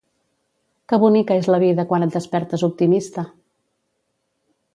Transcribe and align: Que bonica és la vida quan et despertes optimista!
Que 0.93 0.97
bonica 1.03 1.37
és 1.41 1.49
la 1.55 1.59
vida 1.65 1.85
quan 1.91 2.07
et 2.07 2.15
despertes 2.17 2.65
optimista! 2.69 3.31